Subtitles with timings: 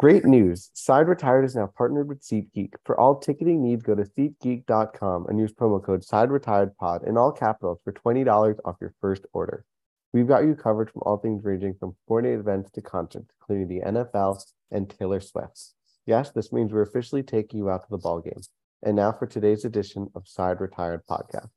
[0.00, 0.70] Great news.
[0.72, 2.72] Side Retired is now partnered with SeatGeek.
[2.86, 7.18] For all ticketing needs, go to SeatGeek.com and use promo code Side Retired Pod in
[7.18, 9.66] all capitals for $20 off your first order.
[10.14, 13.84] We've got you covered from all things ranging from sporting events to concerts, including the
[13.86, 15.74] NFL and Taylor Swift.
[16.06, 18.40] Yes, this means we're officially taking you out to the ball game.
[18.82, 21.50] And now for today's edition of Side Retired Podcast.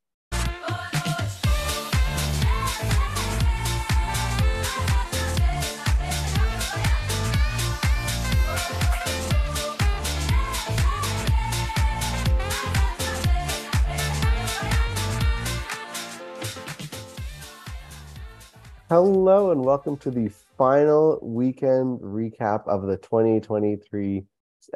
[18.96, 24.24] Hello and welcome to the final weekend recap of the 2023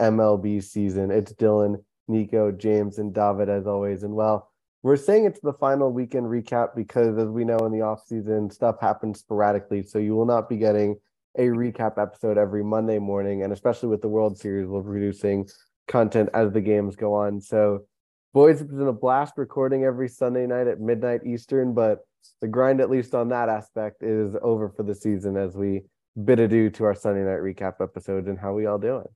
[0.01, 1.13] MLB season.
[1.13, 1.77] It's Dylan,
[2.09, 4.03] Nico, James, and David as always.
[4.03, 4.51] And well,
[4.83, 8.51] we're saying it's the final weekend recap because as we know in the off season,
[8.51, 9.85] stuff happens sporadically.
[9.85, 10.97] So you will not be getting
[11.37, 13.45] a recap episode every Monday morning.
[13.45, 15.49] And especially with the World Series, we're producing
[15.87, 17.41] content as the games go on.
[17.41, 17.85] So
[18.33, 22.01] boys, it's been a blast recording every Sunday night at midnight Eastern, but
[22.41, 25.83] the grind, at least on that aspect, is over for the season as we
[26.25, 29.07] bid adieu to our Sunday night recap episodes and how we all doing.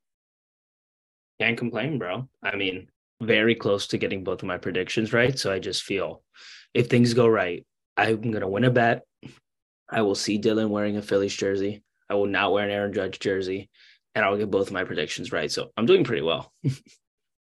[1.41, 2.29] Can't complain, bro.
[2.43, 2.89] I mean,
[3.21, 5.39] very close to getting both of my predictions right.
[5.39, 6.23] So I just feel
[6.75, 7.67] if things go right,
[7.97, 9.03] I'm gonna win a bet.
[9.91, 11.83] I will see Dylan wearing a Phillies jersey.
[12.09, 13.69] I will not wear an Aaron Judge jersey,
[14.15, 15.51] and I'll get both of my predictions right.
[15.51, 16.53] So I'm doing pretty well.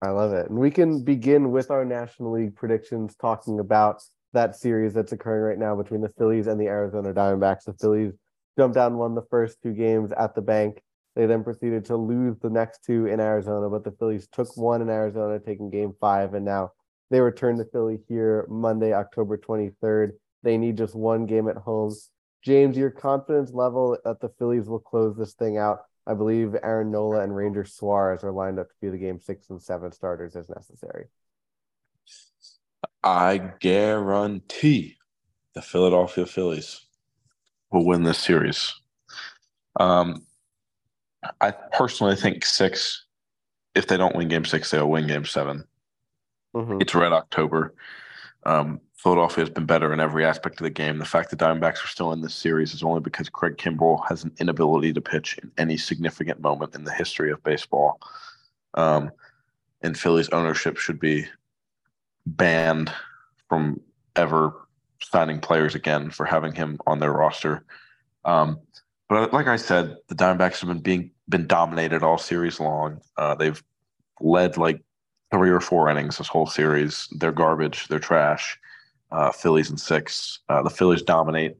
[0.02, 0.50] I love it.
[0.50, 5.42] And we can begin with our National League predictions talking about that series that's occurring
[5.42, 7.64] right now between the Phillies and the Arizona Diamondbacks.
[7.64, 8.12] The Phillies
[8.58, 10.82] jumped down, won the first two games at the bank.
[11.14, 14.82] They then proceeded to lose the next two in Arizona, but the Phillies took one
[14.82, 16.72] in Arizona, taking game five, and now
[17.10, 20.12] they return to Philly here Monday, October 23rd.
[20.42, 21.94] They need just one game at home.
[22.42, 25.82] James, your confidence level that the Phillies will close this thing out.
[26.06, 29.50] I believe Aaron Nola and Ranger Suarez are lined up to be the game six
[29.50, 31.06] and seven starters as necessary.
[33.04, 34.96] I guarantee
[35.54, 36.80] the Philadelphia Phillies
[37.70, 38.74] will win this series.
[39.78, 40.26] Um,
[41.40, 43.04] I personally think six.
[43.74, 45.64] If they don't win Game Six, they'll win Game 7
[46.54, 46.78] mm-hmm.
[46.80, 47.74] It's Red October.
[48.44, 50.98] Um, Philadelphia has been better in every aspect of the game.
[50.98, 54.22] The fact the Diamondbacks are still in this series is only because Craig Kimbrel has
[54.22, 57.98] an inability to pitch in any significant moment in the history of baseball.
[58.74, 59.10] Um,
[59.82, 61.26] and Philly's ownership should be
[62.26, 62.92] banned
[63.48, 63.80] from
[64.14, 64.68] ever
[65.02, 67.64] signing players again for having him on their roster.
[68.24, 68.60] Um,
[69.08, 73.00] but like I said, the Diamondbacks have been being been dominated all series long.
[73.16, 73.60] Uh, they've
[74.20, 74.80] led like
[75.32, 77.08] three or four innings this whole series.
[77.18, 77.88] They're garbage.
[77.88, 78.60] They're trash.
[79.12, 80.40] Uh, Phillies and six.
[80.48, 81.56] Uh, the Phillies dominate.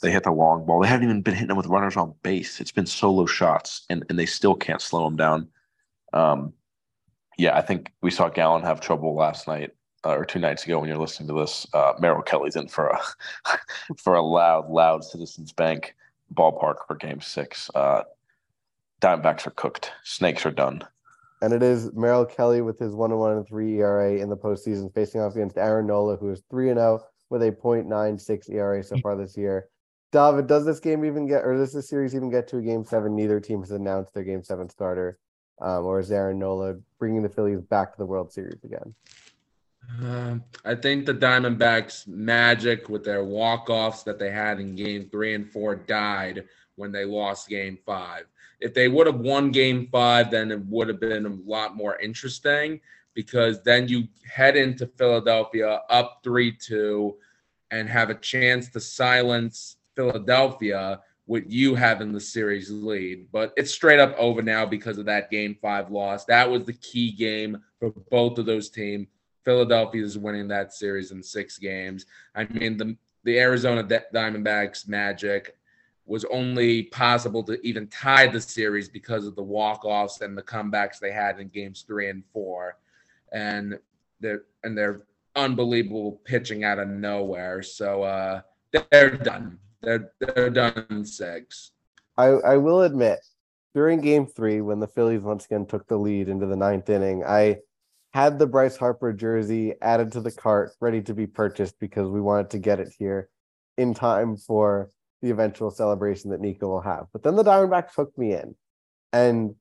[0.00, 0.80] They hit the long ball.
[0.80, 2.60] They haven't even been hitting them with runners on base.
[2.60, 5.48] It's been solo shots, and, and they still can't slow them down.
[6.12, 6.52] Um,
[7.38, 9.70] yeah, I think we saw Gallen have trouble last night
[10.04, 11.66] uh, or two nights ago when you're listening to this.
[11.72, 13.00] Uh, Merrill Kelly's in for a
[13.96, 15.94] for a loud, loud Citizens Bank
[16.34, 17.70] ballpark for Game Six.
[17.74, 18.02] Uh,
[19.00, 19.92] Diamondbacks are cooked.
[20.04, 20.82] Snakes are done.
[21.42, 24.94] And it is Merrill Kelly with his one one and three ERA in the postseason,
[24.94, 28.82] facing off against Aaron Nola, who is three and zero oh with a .96 ERA
[28.84, 29.68] so far this year.
[30.12, 32.84] David, does this game even get, or does this series even get to a game
[32.84, 33.16] seven?
[33.16, 35.18] Neither team has announced their game seven starter,
[35.60, 38.94] um, or is Aaron Nola bringing the Phillies back to the World Series again?
[40.00, 45.34] Uh, I think the Diamondbacks' magic with their walk-offs that they had in Game Three
[45.34, 46.44] and Four died
[46.76, 48.26] when they lost Game Five.
[48.62, 51.96] If they would have won Game Five, then it would have been a lot more
[51.98, 52.80] interesting
[53.14, 57.16] because then you head into Philadelphia up three-two
[57.70, 63.26] and have a chance to silence Philadelphia with you having the series lead.
[63.32, 66.24] But it's straight up over now because of that Game Five loss.
[66.24, 69.08] That was the key game for both of those teams
[69.44, 72.06] Philadelphia is winning that series in six games.
[72.34, 75.56] I mean, the the Arizona Diamondbacks magic
[76.06, 80.98] was only possible to even tie the series because of the walk-offs and the comebacks
[80.98, 82.76] they had in games three and four.
[83.32, 83.78] And
[84.20, 85.02] they're and they're
[85.36, 87.62] unbelievable pitching out of nowhere.
[87.62, 88.40] So uh,
[88.90, 89.58] they're done.
[89.80, 91.70] They're they're done six.
[92.18, 93.20] I, I will admit,
[93.74, 97.24] during game three, when the Phillies once again took the lead into the ninth inning,
[97.24, 97.58] I
[98.12, 102.20] had the Bryce Harper jersey added to the cart, ready to be purchased because we
[102.20, 103.30] wanted to get it here
[103.78, 104.90] in time for
[105.22, 107.06] the eventual celebration that Nico will have.
[107.12, 108.54] But then the Diamondbacks hooked me in.
[109.12, 109.54] And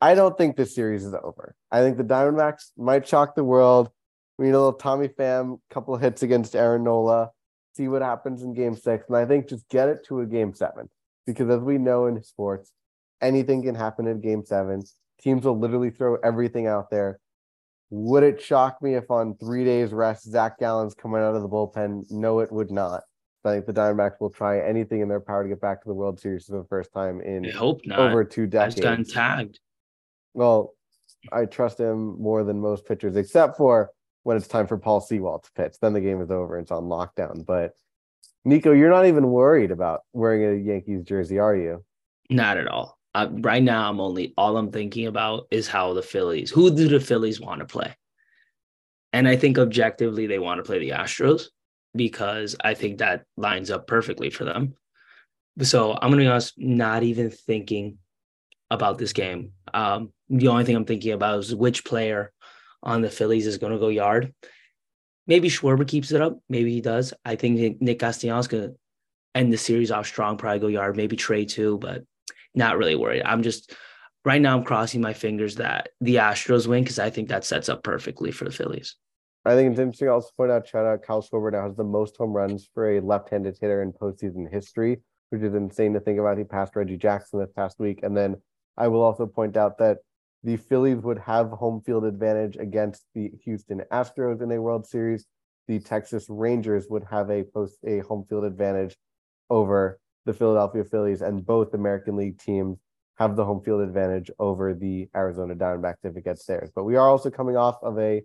[0.00, 1.54] I don't think this series is over.
[1.70, 3.90] I think the Diamondbacks might shock the world.
[4.38, 7.30] We need a little Tommy Pham, couple hits against Aaron Nola,
[7.76, 9.04] see what happens in game six.
[9.08, 10.88] And I think just get it to a game seven.
[11.26, 12.72] Because as we know in sports,
[13.20, 14.82] anything can happen in game seven.
[15.20, 17.18] Teams will literally throw everything out there.
[17.90, 21.48] Would it shock me if on three days rest, Zach Gallen's coming out of the
[21.48, 22.04] bullpen?
[22.10, 23.02] No, it would not.
[23.44, 25.94] I think the Diamondbacks will try anything in their power to get back to the
[25.94, 27.98] World Series for the first time in I hope not.
[27.98, 29.12] over two Guy's gotten decades.
[29.12, 29.60] tagged.
[30.34, 30.74] Well,
[31.32, 33.90] I trust him more than most pitchers, except for
[34.24, 35.76] when it's time for Paul Sewald to pitch.
[35.80, 37.46] Then the game is over and it's on lockdown.
[37.46, 37.72] But
[38.44, 41.84] Nico, you're not even worried about wearing a Yankees jersey, are you?
[42.30, 42.98] Not at all.
[43.14, 46.50] Uh, right now, I'm only all I'm thinking about is how the Phillies.
[46.50, 47.96] Who do the Phillies want to play?
[49.12, 51.46] And I think objectively, they want to play the Astros
[51.98, 54.74] because I think that lines up perfectly for them.
[55.60, 57.98] So I'm gonna be honest, not even thinking
[58.70, 59.52] about this game.
[59.74, 62.32] Um, the only thing I'm thinking about is which player
[62.82, 64.32] on the Phillies is going to go yard.
[65.26, 66.38] Maybe Schwarber keeps it up.
[66.48, 67.12] Maybe he does.
[67.24, 68.70] I think Nick Castellanos gonna
[69.34, 70.38] end the series off strong.
[70.38, 70.96] Probably go yard.
[70.96, 72.04] Maybe Trea too, but
[72.54, 73.22] not really worried.
[73.24, 73.74] I'm just
[74.24, 74.56] right now.
[74.56, 78.30] I'm crossing my fingers that the Astros win because I think that sets up perfectly
[78.30, 78.96] for the Phillies.
[79.44, 82.16] I think it's interesting also point out shout out Kyle Schwarber now has the most
[82.16, 85.00] home runs for a left-handed hitter in postseason history,
[85.30, 86.38] which is insane to think about.
[86.38, 88.00] He passed Reggie Jackson this past week.
[88.02, 88.36] And then
[88.76, 89.98] I will also point out that
[90.44, 95.26] the Phillies would have home field advantage against the Houston Astros in a World Series.
[95.66, 98.96] The Texas Rangers would have a post a home field advantage
[99.50, 102.78] over the Philadelphia Phillies, and both American League teams
[103.18, 106.70] have the home field advantage over the Arizona Diamondbacks if it gets theirs.
[106.74, 108.22] But we are also coming off of a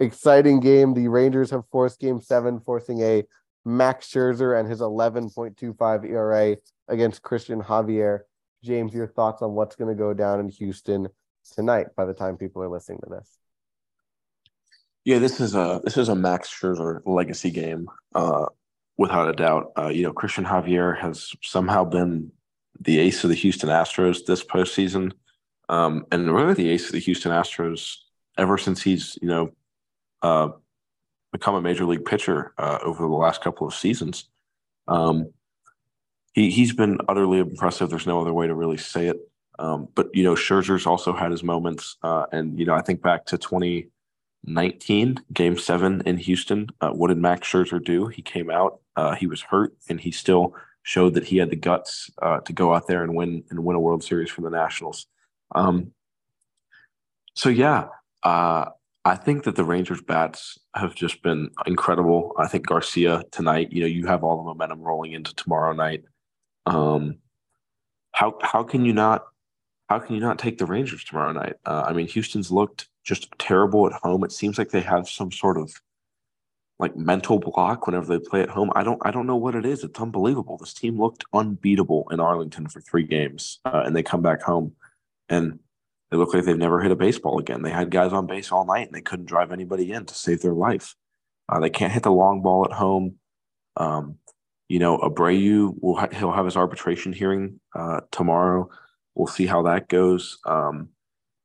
[0.00, 0.94] exciting game.
[0.94, 3.24] The Rangers have forced game seven, forcing a
[3.64, 6.56] Max Scherzer and his 11.25 ERA
[6.88, 8.20] against Christian Javier.
[8.64, 11.08] James, your thoughts on what's going to go down in Houston
[11.54, 13.38] tonight by the time people are listening to this?
[15.04, 18.46] Yeah, this is a this is a Max Scherzer legacy game, uh,
[18.98, 19.72] without a doubt.
[19.78, 22.30] Uh, you know, Christian Javier has somehow been
[22.78, 25.12] the ace of the Houston Astros this postseason,
[25.70, 27.96] um, and really the ace of the Houston Astros
[28.36, 29.50] ever since he's you know
[30.22, 30.48] uh,
[31.32, 34.28] become a major league pitcher uh, over the last couple of seasons.
[34.88, 35.32] Um,
[36.32, 37.90] he he's been utterly impressive.
[37.90, 39.20] There's no other way to really say it.
[39.58, 43.02] Um, but you know, Scherzer's also had his moments, uh, and you know, I think
[43.02, 46.68] back to 2019, Game Seven in Houston.
[46.80, 48.06] Uh, what did Max Scherzer do?
[48.06, 48.80] He came out.
[48.96, 52.52] Uh, he was hurt, and he still showed that he had the guts uh, to
[52.52, 55.06] go out there and win and win a World Series for the Nationals.
[55.54, 55.92] Um,
[57.34, 57.88] so yeah,
[58.22, 58.66] uh,
[59.04, 62.34] I think that the Rangers bats have just been incredible.
[62.38, 63.72] I think Garcia tonight.
[63.72, 66.04] You know, you have all the momentum rolling into tomorrow night.
[66.66, 67.18] Um,
[68.12, 69.24] how how can you not
[69.88, 71.54] how can you not take the Rangers tomorrow night?
[71.64, 74.22] Uh, I mean, Houston's looked just terrible at home.
[74.22, 75.72] It seems like they have some sort of
[76.78, 78.70] like mental block whenever they play at home.
[78.74, 79.82] I don't I don't know what it is.
[79.82, 80.58] It's unbelievable.
[80.58, 84.72] This team looked unbeatable in Arlington for three games, uh, and they come back home,
[85.28, 85.58] and
[86.10, 87.62] they look like they've never hit a baseball again.
[87.62, 90.42] They had guys on base all night, and they couldn't drive anybody in to save
[90.42, 90.96] their life.
[91.48, 93.16] Uh, they can't hit the long ball at home.
[93.76, 94.18] Um,
[94.68, 98.68] you know, Abreu will ha- he'll have his arbitration hearing uh, tomorrow.
[99.14, 100.38] We'll see how that goes.
[100.44, 100.90] Um,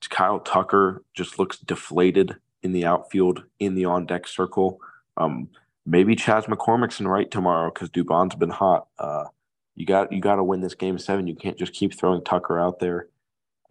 [0.09, 4.79] Kyle Tucker just looks deflated in the outfield in the on deck circle.
[5.17, 5.50] Um,
[5.85, 8.88] maybe Chas McCormick's in right tomorrow because Dubon's been hot.
[8.97, 9.25] Uh,
[9.75, 11.27] you got you got to win this game seven.
[11.27, 13.07] You can't just keep throwing Tucker out there.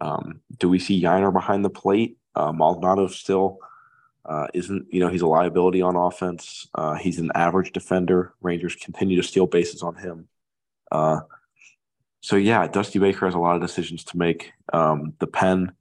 [0.01, 2.17] Um, do we see Yainer behind the plate?
[2.35, 3.59] Uh, Maldonado still
[4.25, 4.87] uh, isn't.
[4.91, 6.67] You know he's a liability on offense.
[6.75, 8.33] Uh, he's an average defender.
[8.41, 10.27] Rangers continue to steal bases on him.
[10.91, 11.21] Uh,
[12.21, 14.51] so yeah, Dusty Baker has a lot of decisions to make.
[14.73, 15.73] Um, the pen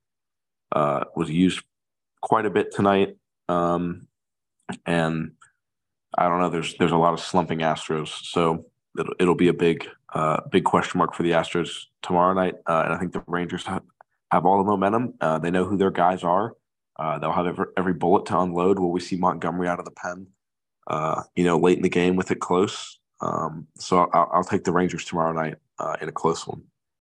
[0.73, 1.63] uh, was used
[2.21, 3.17] quite a bit tonight,
[3.49, 4.07] um,
[4.87, 5.33] and
[6.17, 6.51] I don't know.
[6.51, 8.67] There's there's a lot of slumping Astros, so
[8.99, 12.55] it'll, it'll be a big uh, big question mark for the Astros tomorrow night.
[12.67, 13.83] And I think the Rangers have,
[14.35, 15.15] have all the momentum.
[15.21, 16.55] Uh, they know who their guys are.
[16.99, 18.79] Uh, they'll have every, every bullet to unload.
[18.79, 20.27] Will we see Montgomery out of the pen?
[20.87, 23.01] Uh, you know, late in the game with it close.
[23.21, 26.63] Um, so I'll, I'll take the Rangers tomorrow night uh, in a close one.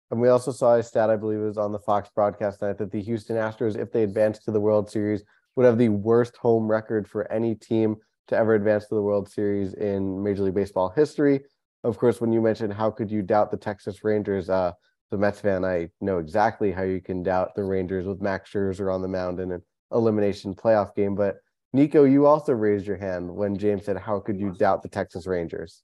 [0.10, 2.78] And we also saw a stat, I believe it was on the Fox broadcast night,
[2.78, 5.24] that the Houston Astros, if they advanced to the World Series,
[5.56, 7.98] would have the worst home record for any team
[8.30, 11.42] to ever advance to the World Series in Major League Baseball history.
[11.84, 14.72] Of course, when you mentioned how could you doubt the Texas Rangers, uh,
[15.12, 18.94] the Mets fan, I know exactly how you can doubt the Rangers with Max Scherzer
[18.94, 19.62] on the mound in an
[19.92, 21.16] elimination playoff game.
[21.16, 21.38] But
[21.74, 25.28] Nico, you also raised your hand when James said, "How could you doubt the Texas
[25.28, 25.84] Rangers?"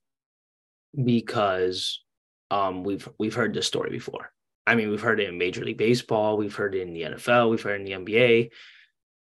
[0.95, 2.03] because
[2.51, 4.31] um, we've we've heard this story before.
[4.65, 7.49] I mean, we've heard it in Major League Baseball, we've heard it in the NFL,
[7.49, 8.49] we've heard it in the NBA.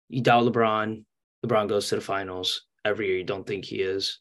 [0.09, 1.05] You doubt LeBron,
[1.47, 3.19] LeBron goes to the finals every year.
[3.19, 4.19] You don't think he is.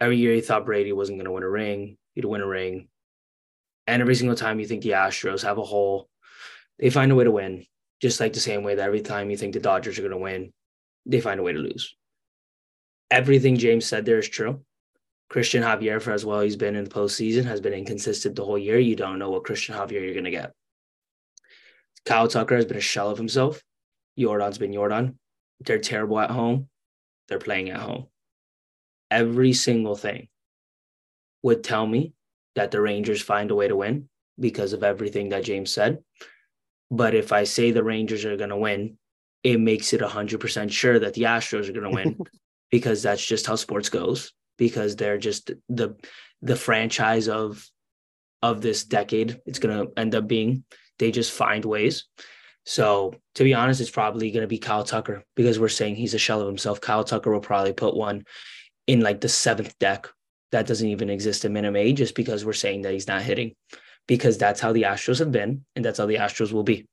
[0.00, 1.96] Every year, you thought Brady wasn't going to win a ring.
[2.14, 2.88] He'd win a ring,
[3.88, 6.10] And every single time you think the Astros have a hole,
[6.78, 7.64] they find a way to win.
[8.02, 10.18] Just like the same way that every time you think the Dodgers are going to
[10.18, 10.52] win,
[11.06, 11.96] they find a way to lose.
[13.10, 14.62] Everything James said there is true.
[15.30, 18.58] Christian Javier, for as well he's been in the postseason, has been inconsistent the whole
[18.58, 18.78] year.
[18.78, 20.52] You don't know what Christian Javier you're going to get.
[22.04, 23.62] Kyle Tucker has been a shell of himself.
[24.18, 25.14] Yordan's been Yordan.
[25.60, 26.68] They're terrible at home.
[27.28, 28.06] They're playing at home.
[29.10, 30.28] Every single thing
[31.42, 32.12] would tell me
[32.58, 35.98] that the Rangers find a way to win because of everything that James said.
[36.90, 38.98] But if I say the Rangers are going to win,
[39.44, 42.18] it makes it 100% sure that the Astros are going to win
[42.72, 45.94] because that's just how sports goes because they're just the
[46.42, 47.64] the franchise of
[48.42, 50.64] of this decade it's going to end up being.
[50.98, 52.06] They just find ways.
[52.66, 56.14] So to be honest it's probably going to be Kyle Tucker because we're saying he's
[56.14, 56.80] a shell of himself.
[56.80, 58.24] Kyle Tucker will probably put one
[58.88, 60.08] in like the seventh deck
[60.52, 63.54] that doesn't even exist in Minute Maid just because we're saying that he's not hitting
[64.06, 66.86] because that's how the Astros have been and that's how the Astros will be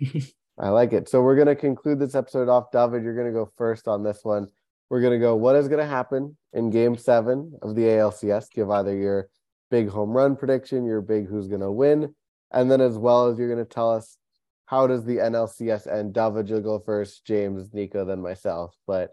[0.58, 1.08] I like it.
[1.08, 2.72] So we're going to conclude this episode off.
[2.72, 4.48] David, you're going to go first on this one.
[4.90, 8.50] We're going to go what is going to happen in game seven of the ALCS.
[8.50, 9.28] Give either your
[9.70, 12.14] big home run prediction, your big who's going to win,
[12.50, 14.16] and then as well as you're going to tell us
[14.66, 16.14] how does the NLCS end.
[16.14, 18.74] David, you'll go first, James, Nico, then myself.
[18.86, 19.10] But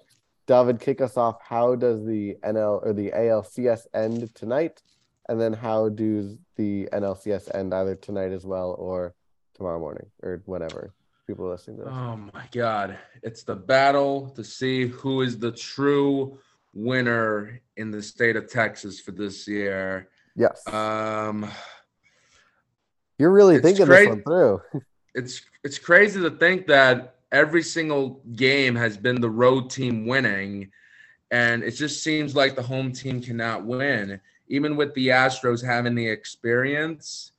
[0.47, 1.41] David, kick us off.
[1.41, 4.81] How does the NL or the ALCS end tonight?
[5.27, 9.15] And then how does the NLCS end either tonight as well or
[9.55, 10.93] tomorrow morning or whenever?
[11.27, 11.93] people are listening to this.
[11.93, 12.97] Oh my God.
[13.23, 16.39] It's the battle to see who is the true
[16.73, 20.09] winner in the state of Texas for this year.
[20.35, 20.61] Yes.
[20.67, 21.49] Um,
[23.17, 24.61] You're really thinking cra- this one through.
[25.15, 30.71] it's it's crazy to think that every single game has been the road team winning,
[31.31, 35.95] and it just seems like the home team cannot win, even with the Astros having
[35.95, 37.33] the experience,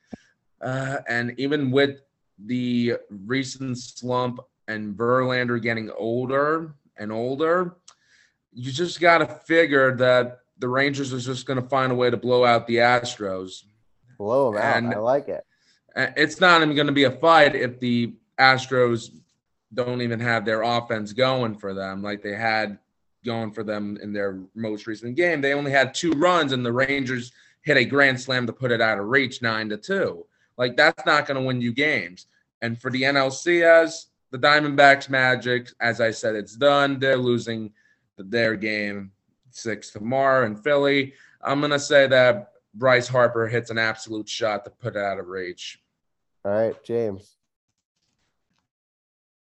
[0.60, 2.02] uh, and even with
[2.44, 4.38] the recent slump
[4.68, 7.76] and Verlander getting older and older,
[8.52, 12.10] you just got to figure that the Rangers are just going to find a way
[12.10, 13.64] to blow out the Astros.
[14.18, 14.76] Blow them out.
[14.76, 15.44] And I like it.
[15.94, 19.10] It's not even going to be a fight if the Astros
[19.74, 22.78] don't even have their offense going for them like they had
[23.24, 25.40] going for them in their most recent game.
[25.40, 27.32] They only had two runs, and the Rangers
[27.62, 30.24] hit a grand slam to put it out of reach, nine to two.
[30.56, 32.26] Like that's not going to win you games.
[32.62, 36.98] And for the NLCS, the Diamondbacks Magic, as I said, it's done.
[36.98, 37.72] They're losing
[38.16, 39.12] their game
[39.50, 41.14] six tomorrow in Philly.
[41.42, 45.28] I'm gonna say that Bryce Harper hits an absolute shot to put it out of
[45.28, 45.80] reach.
[46.44, 47.35] All right, James.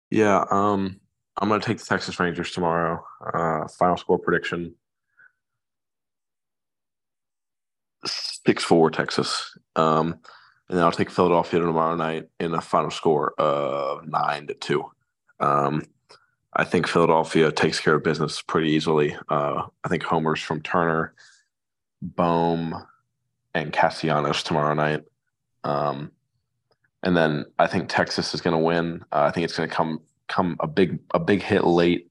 [0.10, 1.00] Yeah, um,
[1.38, 3.04] I'm gonna take the Texas Rangers tomorrow.
[3.34, 4.76] Uh, final score prediction:
[8.06, 9.58] six four Texas.
[9.76, 10.20] Um,
[10.68, 14.86] and then I'll take Philadelphia tomorrow night in a final score of nine to two.
[15.40, 15.84] Um,
[16.54, 19.16] I think Philadelphia takes care of business pretty easily.
[19.30, 21.14] Uh, I think homers from Turner,
[22.02, 22.76] Bohm,
[23.54, 25.04] and Castellanos tomorrow night.
[25.64, 26.12] Um,
[27.04, 29.04] and then I think Texas is going to win.
[29.12, 32.10] Uh, I think it's going to come come a big a big hit late,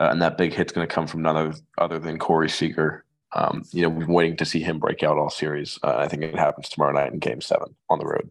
[0.00, 3.04] uh, and that big hit's going to come from none other, other than Corey Seager.
[3.32, 5.78] Um, you know, we've been waiting to see him break out all series.
[5.82, 8.28] Uh, I think it happens tomorrow night in Game Seven on the road.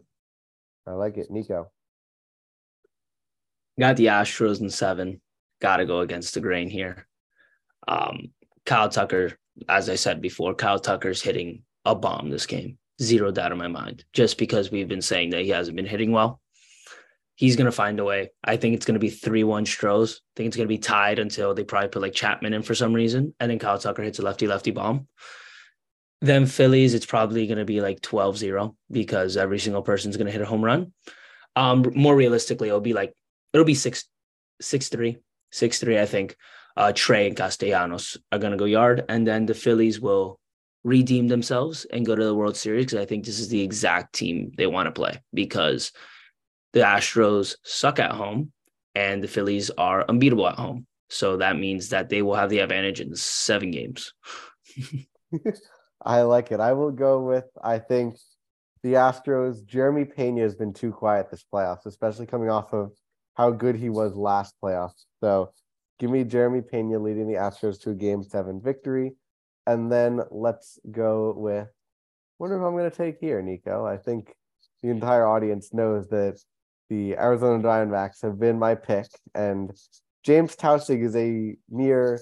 [0.86, 1.70] I like it, Nico.
[3.78, 5.20] Got the Astros in seven.
[5.62, 7.06] Got to go against the grain here.
[7.88, 8.32] Um,
[8.66, 9.38] Kyle Tucker,
[9.68, 12.76] as I said before, Kyle Tucker's hitting a bomb this game.
[13.02, 14.04] Zero doubt in my mind.
[14.12, 16.40] Just because we've been saying that he hasn't been hitting well,
[17.34, 18.30] he's going to find a way.
[18.44, 20.16] I think it's going to be 3 1 Stros.
[20.16, 22.74] I think it's going to be tied until they probably put like Chapman in for
[22.74, 23.34] some reason.
[23.40, 25.08] And then Kyle Tucker hits a lefty lefty bomb.
[26.20, 30.26] Then Phillies, it's probably going to be like 12 0 because every single person's going
[30.26, 30.92] to hit a home run.
[31.56, 33.14] Um, more realistically, it'll be like,
[33.54, 34.04] it'll be 6
[34.60, 35.16] 6 3,
[35.50, 36.36] 6 3, I think.
[36.76, 39.04] Uh, Trea and Castellanos are going to go yard.
[39.08, 40.38] And then the Phillies will
[40.84, 44.14] redeem themselves and go to the World Series because I think this is the exact
[44.14, 45.92] team they want to play because
[46.72, 48.52] the Astros suck at home
[48.94, 50.86] and the Phillies are unbeatable at home.
[51.08, 54.12] So that means that they will have the advantage in seven games.
[56.02, 56.60] I like it.
[56.60, 58.16] I will go with, I think,
[58.82, 59.64] the Astros.
[59.64, 62.92] Jeremy Pena has been too quiet this playoffs, especially coming off of
[63.34, 65.04] how good he was last playoffs.
[65.20, 65.52] So
[65.98, 69.12] give me Jeremy Pena leading the Astros to a game seven victory.
[69.66, 71.68] And then let's go with,
[72.38, 73.84] wonder if I'm going to take here, Nico.
[73.86, 74.34] I think
[74.82, 76.40] the entire audience knows that
[76.88, 79.70] the Arizona Diamondbacks have been my pick, and
[80.24, 82.18] James Taussig is a mere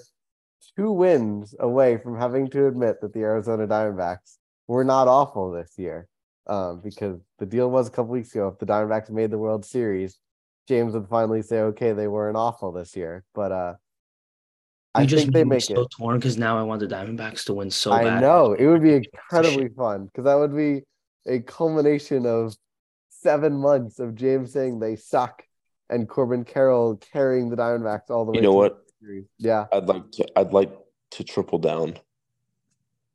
[0.77, 5.73] two wins away from having to admit that the Arizona Diamondbacks were not awful this
[5.77, 6.07] year.
[6.47, 8.47] um, because the deal was a couple weeks ago.
[8.49, 10.19] If the Diamondbacks made the World Series,
[10.67, 13.73] James would finally say, "Okay, they weren't awful this year." But uh,
[14.95, 15.91] I just think they made me make so it.
[15.91, 18.17] torn because now I want the Diamondbacks to win so I bad.
[18.17, 20.81] I know it would be incredibly fun because that would be
[21.27, 22.55] a culmination of
[23.09, 25.43] seven months of James saying they suck
[25.89, 28.37] and Corbin Carroll carrying the Diamondbacks all the way.
[28.37, 28.77] You know to what?
[29.01, 29.25] series.
[29.37, 30.39] Yeah, I'd like to.
[30.39, 30.71] I'd like
[31.11, 31.97] to triple down.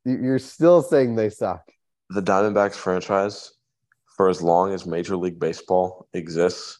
[0.05, 1.61] you're still saying they suck.
[2.09, 3.53] The Diamondbacks franchise,
[4.15, 6.79] for as long as Major League Baseball exists,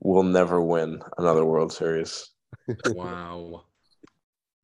[0.00, 2.30] will never win another World Series.
[2.86, 3.65] Wow.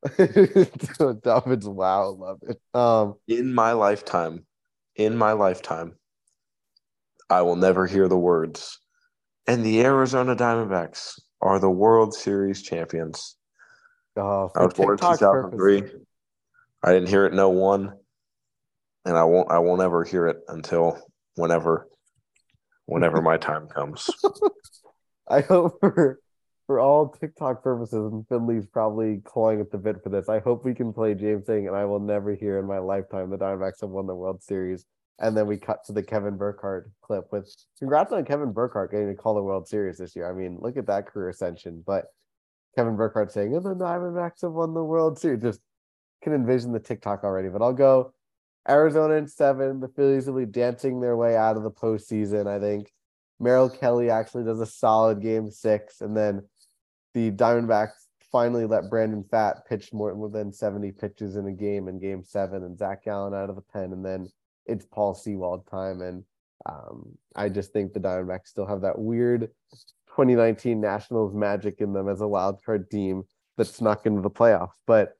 [0.17, 2.59] David's wow, love it.
[2.73, 4.45] Um, In my lifetime,
[4.95, 5.95] in my lifetime,
[7.29, 8.79] I will never hear the words.
[9.47, 13.35] And the Arizona Diamondbacks are the World Series champions.
[14.15, 15.81] oh, I was born in 2003.
[15.81, 16.01] purposes.
[16.83, 17.93] I didn't hear it no one,
[19.05, 19.49] and I won't.
[19.51, 20.99] I won't ever hear it until
[21.35, 21.87] whenever,
[22.85, 24.09] whenever my time comes.
[25.29, 26.19] I hope for
[26.73, 30.27] for all TikTok purposes, and Finley's probably clawing at the bit for this.
[30.27, 33.29] I hope we can play James saying, and I will never hear in my lifetime
[33.29, 34.83] the Diamondbacks have won the World Series.
[35.19, 39.09] And then we cut to the Kevin Burkhardt clip with congrats on Kevin Burkhardt getting
[39.09, 40.27] to call the World Series this year.
[40.27, 41.83] I mean, look at that career ascension.
[41.85, 42.05] But
[42.75, 45.43] Kevin Burkhardt saying, and the Diamondbacks have won the World Series.
[45.43, 45.59] Just
[46.23, 47.49] can envision the TikTok already.
[47.49, 48.13] But I'll go
[48.67, 49.79] Arizona in seven.
[49.79, 52.91] The Phillies will be dancing their way out of the postseason, I think.
[53.39, 56.41] Merrill Kelly actually does a solid game six, and then
[57.13, 61.99] the Diamondbacks finally let Brandon Pfaadt pitch more than 70 pitches in a game in
[61.99, 64.27] game seven, and Zach Gallen out of the pen, and then
[64.65, 66.01] it's Paul Sewald time.
[66.01, 66.23] And
[66.65, 69.49] um, I just think the Diamondbacks still have that weird
[70.07, 73.23] 2019 Nationals magic in them as a wild card team
[73.57, 74.73] that snuck into the playoffs.
[74.87, 75.13] But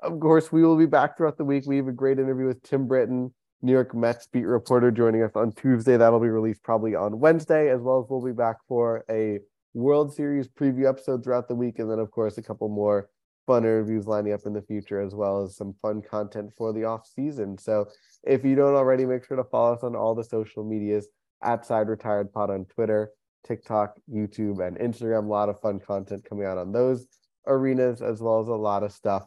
[0.00, 1.64] of course, we will be back throughout the week.
[1.66, 5.32] We have a great interview with Tim Britton, New York Mets beat reporter, joining us
[5.34, 5.96] on Tuesday.
[5.96, 9.40] That'll be released probably on Wednesday, as well as we'll be back for a
[9.74, 11.78] World Series preview episode throughout the week.
[11.78, 13.08] And then, of course, a couple more
[13.46, 16.84] fun interviews lining up in the future, as well as some fun content for the
[16.84, 17.56] off season.
[17.56, 17.88] So
[18.22, 21.08] if you don't already, make sure to follow us on all the social medias
[21.42, 23.10] at Side Retired Pod on Twitter,
[23.46, 25.24] TikTok, YouTube, and Instagram.
[25.24, 27.06] A lot of fun content coming out on those
[27.46, 29.26] arenas, as well as a lot of stuff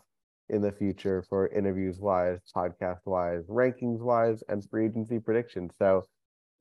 [0.49, 5.71] in the future for interviews wise, podcast wise, rankings wise, and free agency predictions.
[5.79, 6.03] So,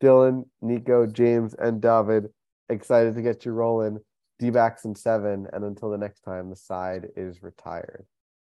[0.03, 2.29] Dylan, Nico, James, and David,
[2.71, 3.99] excited to get you rolling.
[4.39, 5.47] D backs in seven.
[5.53, 8.07] And until the next time, the side is retired.